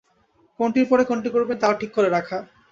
কোনটির 0.59 0.85
পর 0.89 0.99
কোনটি 1.03 1.29
করবেন 1.31 1.57
তা-ও 1.61 1.79
ঠিক 1.81 1.91
করে 1.95 2.09
রাখা। 2.09 2.37